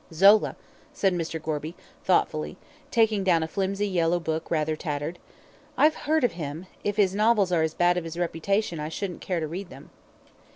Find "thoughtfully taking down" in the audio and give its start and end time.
2.03-3.43